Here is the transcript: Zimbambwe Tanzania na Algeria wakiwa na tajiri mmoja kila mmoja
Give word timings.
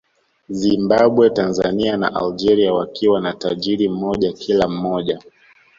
Zimbambwe 0.49 1.29
Tanzania 1.29 1.97
na 1.97 2.13
Algeria 2.15 2.73
wakiwa 2.73 3.21
na 3.21 3.33
tajiri 3.33 3.89
mmoja 3.89 4.33
kila 4.33 4.67
mmoja 4.67 5.19